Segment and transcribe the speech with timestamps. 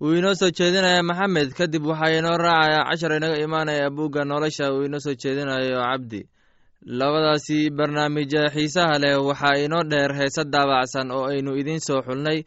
[0.00, 4.84] wuu inoo soo jeedinaya maxamed kadib waxaa inoo raacaya cashar inaga imaanaya buugga nolosha uu
[4.86, 6.20] inoo soo jeedinayo cabdi.
[6.98, 12.38] Labadaasi barnaamija xiisaha leh waxaa inoo dheer heese daabacsan oo aynu idiin soo xulnay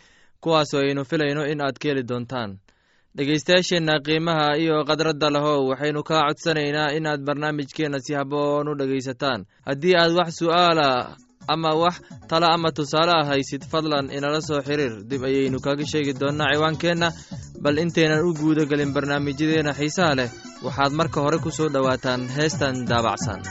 [0.43, 2.51] kuwaasoo aynu filayno in aad ka heli doontaan.
[3.15, 9.45] Dhegaystayaasheenna qiimaha iyo khadradda lahow waxaynu kaa codsanaynaa inaad barnaamijkeenna si haboon u dhegaysataan.
[9.67, 10.87] Haddii aad wax su'aala
[11.47, 11.95] ama wax
[12.29, 14.93] tala ama tusaale ah haysid fadlan inala soo xiriir.
[15.09, 17.09] Dib ayaynu kaga sheegi doonnaa ciwaankeenna
[17.63, 20.29] bal intaynan u guuda gelin barnaamijyadeenna xiisaha leh.
[20.65, 23.41] Waxaad marka hore ku soo dhowaataan heestan daabacsan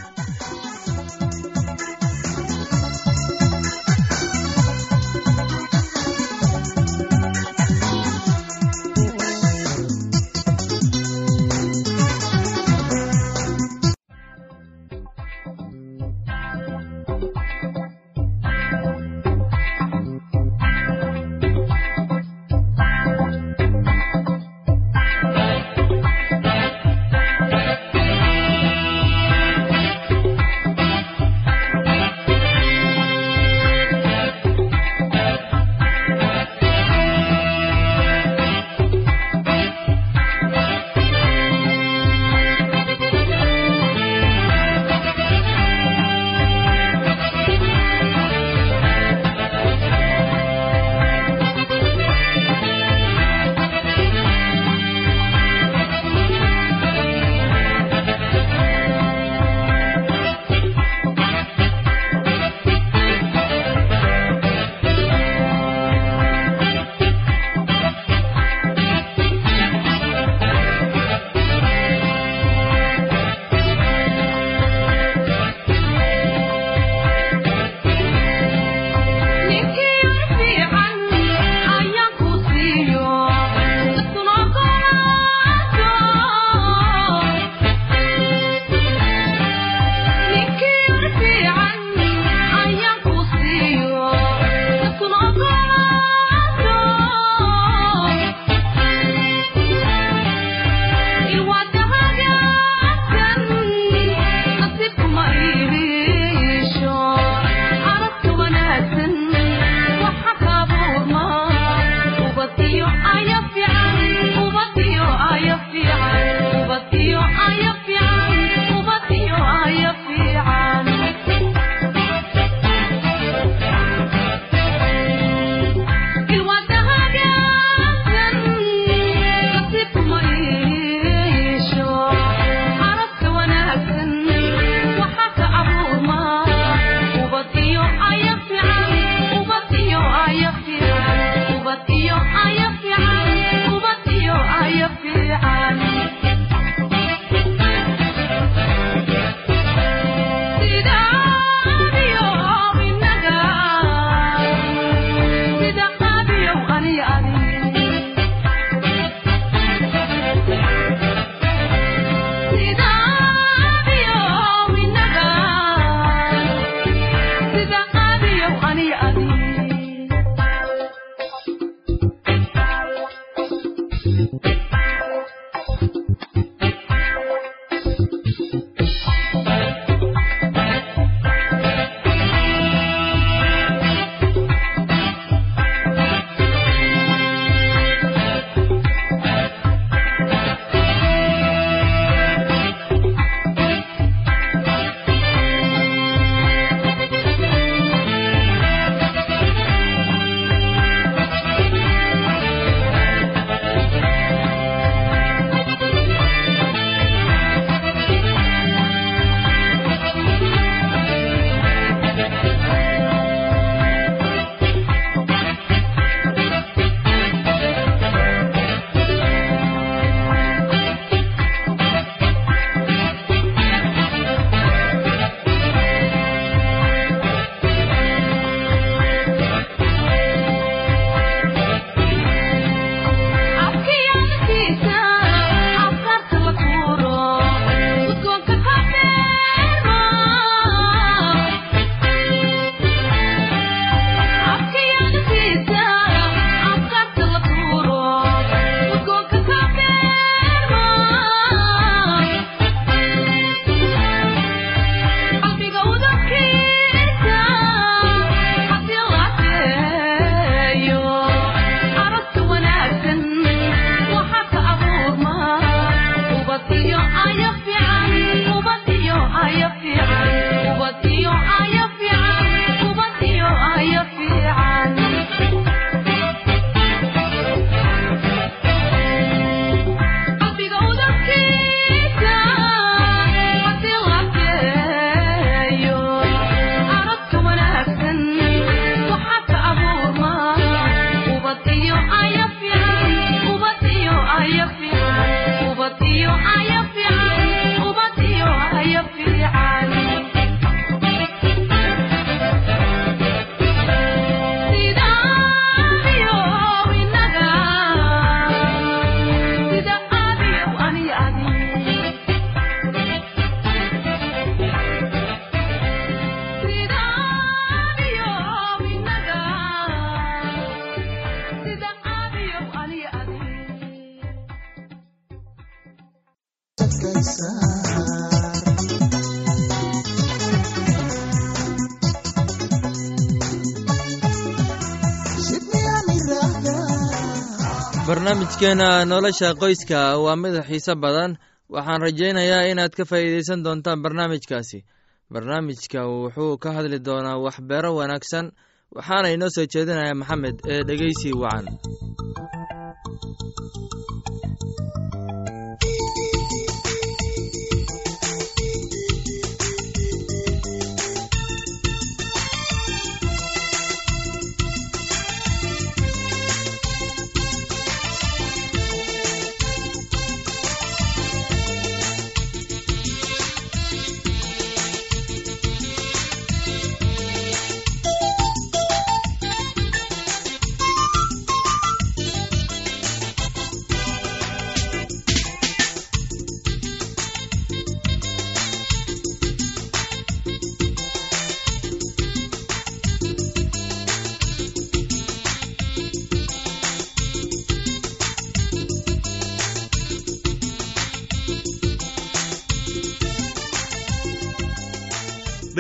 [338.51, 341.37] barnaamijkeena nolosha qoyska waa mid xiise badan.
[341.71, 344.85] Waxaan rajaynayaa inaad ka faa'iidaysan doontaan barnaamijkaasi.
[345.33, 348.51] Barnaamijka wuxuu ka hadli doonaa waxbeero wanaagsan
[348.97, 351.67] waxaana inoo soo jeedinaya maxamed ee dhegeysi wacan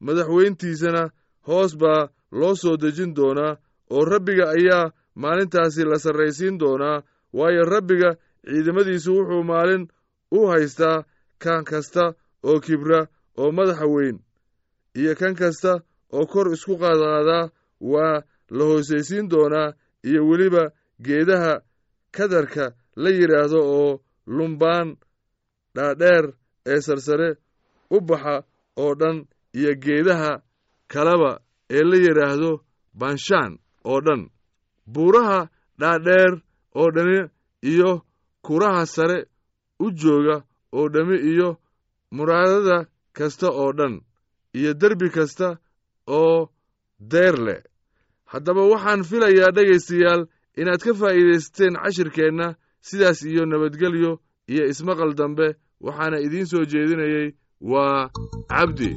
[0.00, 1.02] madaxweyntiisana
[1.48, 2.08] hoos baa
[2.40, 3.56] loo soo dejin doonaa
[3.94, 7.02] oo rabbiga ayaa maalintaasi la sarraysiin doonaa
[7.38, 8.10] waayo rabbiga
[8.48, 9.84] ciidamadiisu wuxuu maalin
[10.36, 11.04] u haystaa
[11.42, 12.04] kan kasta
[12.48, 13.00] oo kibra
[13.40, 14.16] oo madaxa weyn
[15.00, 15.72] iyo kan kasta
[16.16, 17.50] oo kor isku qaadqaadaa
[17.92, 18.22] waa
[18.56, 19.72] la hoosaysiin doonaa
[20.08, 20.64] iyo weliba
[21.06, 21.54] geedaha
[22.16, 22.64] kadarka
[23.02, 23.92] la yidhaahdo oo
[24.36, 24.88] lumbaan
[25.74, 26.24] dhaadheer
[26.72, 27.30] ee sarsare
[27.90, 28.34] u baxa
[28.82, 29.16] oo dhan
[29.58, 30.32] iyo geedaha
[30.92, 31.30] kaleba
[31.76, 32.50] ee la yidhaahdo
[33.00, 33.52] banshaan
[33.90, 34.22] oo dhan.
[34.94, 35.40] Buuraha
[35.80, 36.32] dhaadheer
[36.80, 37.18] oo dhani
[37.72, 37.90] iyo
[38.46, 39.18] kuraha sare
[39.84, 40.36] u jooga
[40.78, 41.48] oo dhammi iyo
[42.16, 42.78] muraadada
[43.16, 43.94] kasta oo dhan
[44.58, 45.48] iyo derbi kasta
[46.18, 46.48] oo
[47.12, 47.60] deer leh.
[48.32, 50.22] Haddaba waxaan filayaa dhegaystayaal
[50.60, 52.46] inaad ka faa'iidaysateen cashirkeenna
[52.88, 54.12] sidaas iyo nabadgelyo
[54.52, 55.46] iyo ismaqal dambe
[55.86, 57.28] waxaana idiin soo jeedinayey
[57.60, 58.10] waa
[58.48, 58.96] cabdi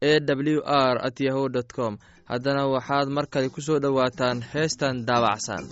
[0.00, 1.98] e w r at yahu com.
[2.28, 5.64] Haddana waxaad mar kale ku soo dhowaataan heestan daabacsan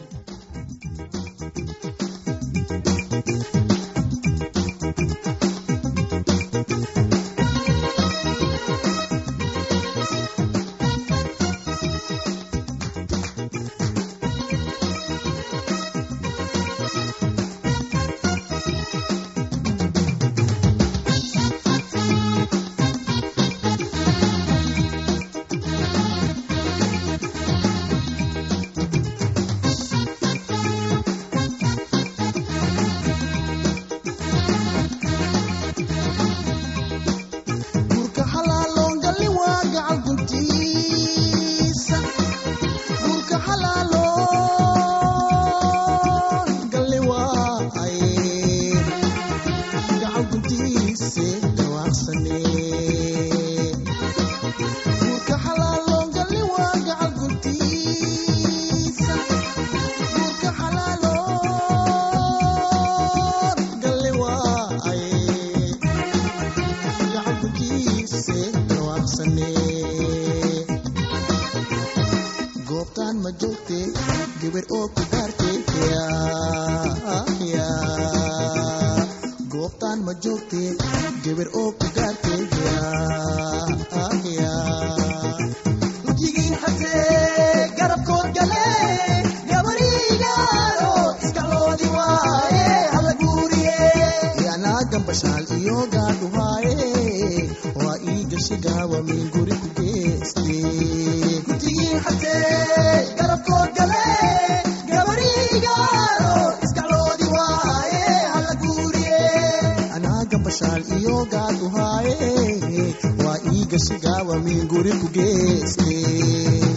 [115.44, 116.71] isli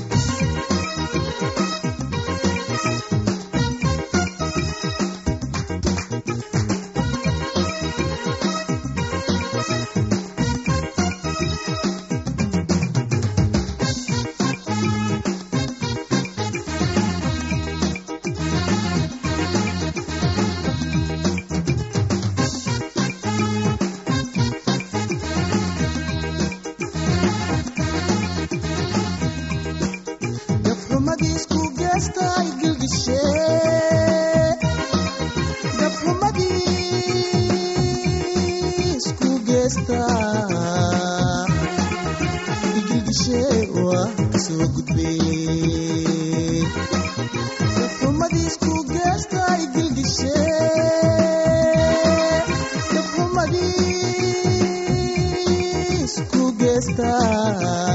[56.98, 57.95] gani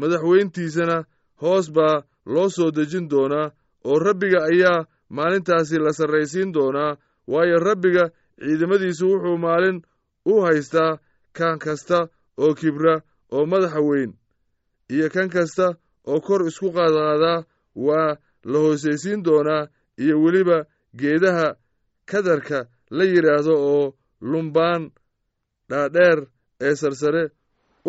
[0.00, 0.96] madaxweyntiisana
[1.42, 1.96] hoos baa
[2.34, 3.46] loo soo dejin doonaa
[3.90, 6.96] oo rabbiga ayaa maalintaasi la sarraysiin doonaa
[7.32, 8.04] waayo rabbiga
[8.44, 9.78] ciidamadiisu wuxuu maalin
[10.32, 10.92] u haystaa
[11.38, 11.98] kan kasta
[12.42, 12.94] oo kibra
[13.36, 14.10] oo madaxa weyn
[14.94, 15.66] iyo kan kasta
[16.10, 17.38] oo kor isku qaadqaadaa
[17.86, 18.10] waa
[18.50, 19.68] la hoosaysiin doonaa
[20.02, 20.58] iyo weliba
[21.00, 21.48] geedaha
[22.10, 22.58] kadarka
[22.96, 23.84] la yidhaahdo oo
[24.30, 24.82] lumbaan
[25.70, 26.18] dhaadheer
[26.66, 27.24] ee sarsare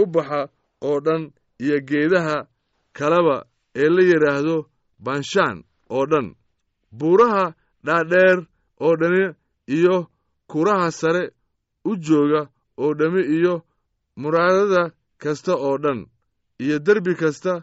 [0.02, 0.42] u baxa
[0.88, 1.24] oo dhan
[1.64, 2.38] iyo geedaha
[2.98, 3.38] kaleba
[3.76, 4.56] ee la yidhaahdo
[5.06, 5.58] banshaan
[5.90, 6.28] oo dhan.
[7.00, 7.46] Buuraha
[7.86, 8.38] dhaadheer
[8.86, 9.24] oo dhani
[9.68, 9.96] iyo
[10.52, 11.24] kuraha sare
[11.90, 12.42] u jooga
[12.78, 13.56] oo dhammi iyo
[14.22, 14.92] muraadada
[15.22, 16.00] kasta oo dhan
[16.64, 17.54] iyo derbi kasta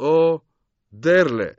[0.00, 0.42] oo
[0.92, 1.54] deer leh.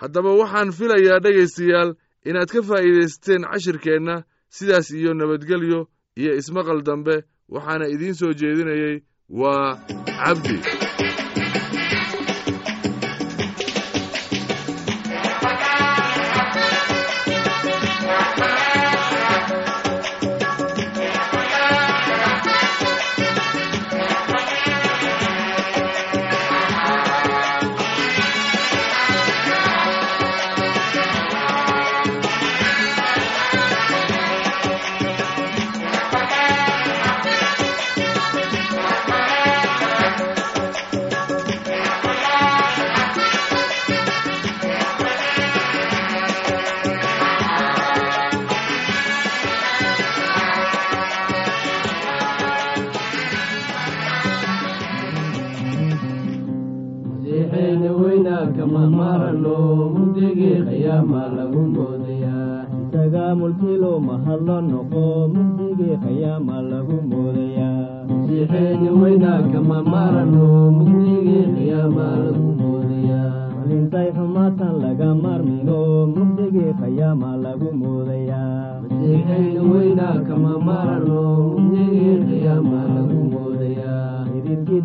[0.00, 1.90] Haddaba waxaan filayaa dhegaystayaal
[2.28, 4.14] inaad ka faa'iidaysateen cashirkeenna
[4.56, 5.80] sidaas iyo nabadgelyo
[6.20, 7.14] iyo ismaqal dambe
[7.54, 8.96] waxaana idiin soo jeedinayey
[9.40, 9.78] waa
[10.24, 10.56] cabdi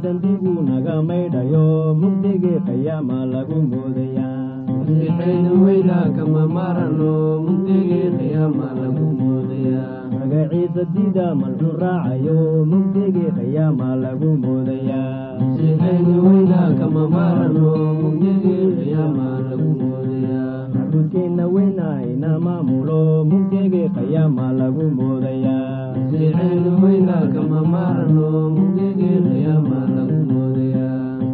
[0.04, 1.66] dambigu naga maydhayo
[2.02, 4.36] mugdigii qiyaama lagu moodayaa
[4.68, 7.12] masiixeena weynaa kama marano
[7.46, 12.38] mugdigii qiyaama lagu moodayaa magaciisa dida malxu raacayo
[12.72, 17.68] mugdigii qiyaama lagu moodayaa masiixeena weynaa kama marano
[18.02, 23.00] mugdigii qiyaama lagu moodayaa macbudkeenna weynaa ina maamulo
[23.32, 25.67] mugdigii qiyaama lagu moodayaa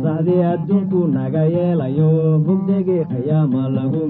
[0.03, 2.09] saxdii adduunku naga yeelayo
[2.45, 4.01] mugdigii qiyaama lagu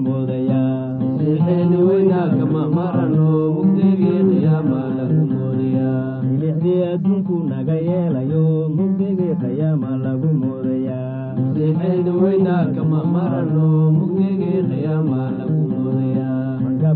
[6.30, 8.44] milixdii adduunku naga yeelayo
[8.76, 11.12] mugdigii qiyaama lagu moodayaa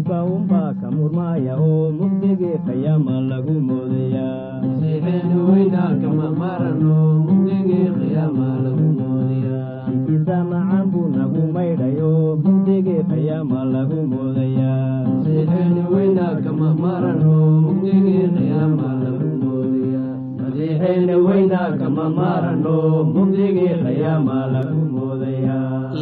[0.08, 1.54] markabka unbaa ka murmaaya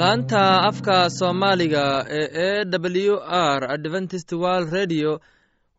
[0.07, 1.85] laanta afka soomaaliga
[2.19, 2.65] ee e
[3.09, 3.17] w
[3.59, 5.11] r adventist world radio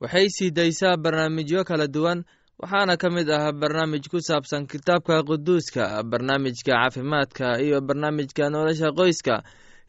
[0.02, 2.20] waxay sii daysaa barnaamijyo kala duwan
[2.62, 9.36] waxaana ka mid ah barnaamij ku saabsan kitaabka quduuska barnaamijka caafimaadka iyo barnaamijka nolosha qoyska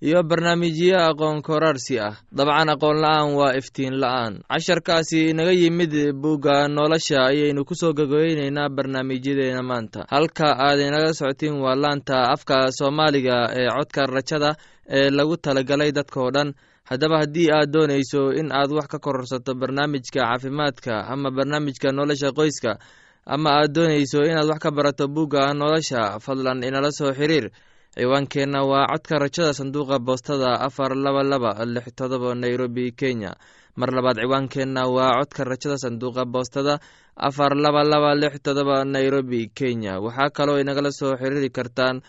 [0.06, 2.14] iyo barnaamijyo aqoon koraarsi ah.
[2.32, 4.34] Dabcan aqoon la'aan waa iftiin la'aan.
[4.50, 10.06] Casharkaasi inaga yimid bugga nolosha ayaynu ku soo gogoyneynaa barnaamijyadeena maanta.
[10.08, 14.50] Halka aad inaga socotiin waa laanta afka soomaaliga ee codka rajada
[14.88, 16.54] ee lagu talagalay dadkao dhan.
[16.90, 22.78] Haddaba haddii aad doonayso in aad wax ka kororsato barnaamijka caafimaadka ama barnaamijka nolosha qoyska
[23.26, 27.50] ama aad doonayso inaad wax ka barato bugga nolosha fadlan inala soo xiriir
[27.98, 33.34] ciwaankeenna waa codka rajada sanduuqa boostada afar laba laba lix todoba nairobi kenya.
[33.76, 36.78] Mar labaad ciwaankeenna waa codka rajada sanduuqa boostada
[37.16, 39.98] afar laba laba lix todoba nairobi kenya.
[40.00, 42.00] Waxaa kaloo inagala soo xiriiri kartaan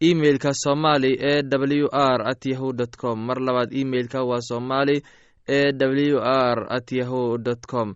[0.00, 3.16] emeilka somali e w r at yahu dt com.
[3.26, 5.02] Mar labaad emeilka waa somali
[5.48, 7.94] e w r at yahu dt com.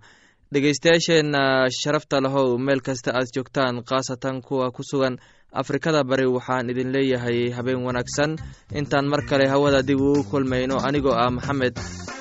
[0.52, 5.16] Dhegeystayaasheenna sharafta lahow meel kasta aad joogtaan khaasatan kuwa ku sugan
[5.60, 8.36] afrikada bari waxaan idin leeyahay habeen wanaagsan.
[8.80, 11.74] Intaan mar kale hawada dib ugu kulmayno anigoo ah maxamed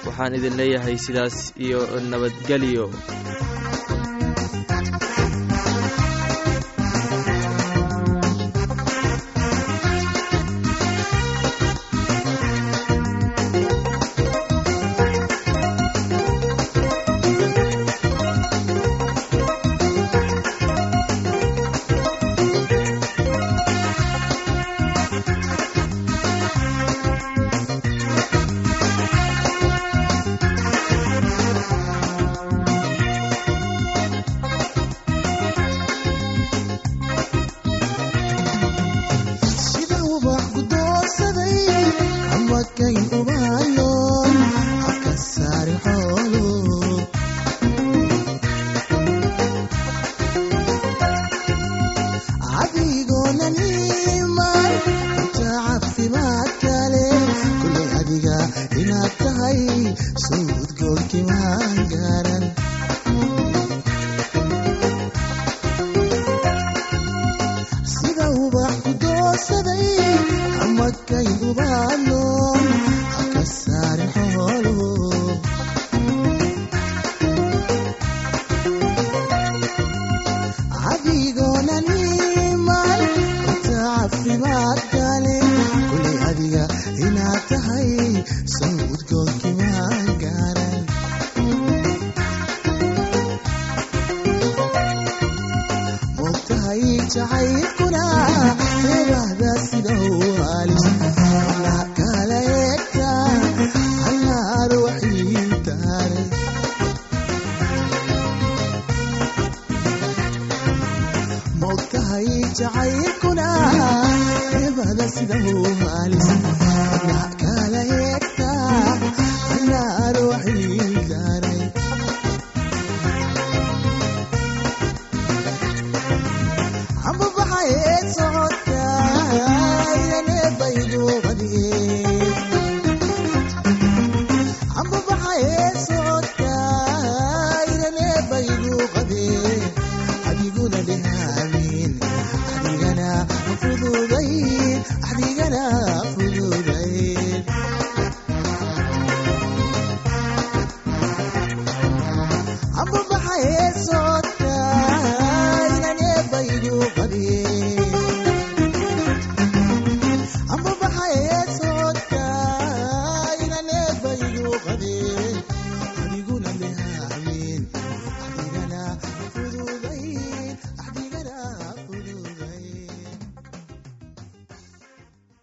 [0.06, 1.80] waxaan idin leeyahay sidaas iyo
[2.12, 2.86] nabadgelyo